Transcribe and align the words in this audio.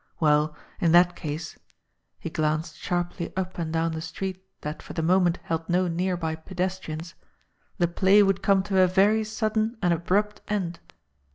Well, 0.19 0.55
in 0.79 0.93
that 0.93 1.15
case 1.15 1.59
he 2.17 2.31
glanced 2.31 2.75
sharply 2.77 3.31
up 3.37 3.59
and 3.59 3.71
down 3.71 3.91
the 3.91 4.01
street 4.01 4.43
that 4.61 4.81
for 4.81 4.93
the 4.93 5.03
moment 5.03 5.37
held 5.43 5.69
no 5.69 5.87
near 5.87 6.17
by 6.17 6.33
pedestrians 6.33 7.13
the 7.77 7.87
play 7.87 8.23
would 8.23 8.41
come 8.41 8.63
to 8.63 8.81
a 8.81 8.87
very 8.87 9.23
sudden 9.23 9.77
and 9.79 9.93
abrupt 9.93 10.41
end 10.47 10.79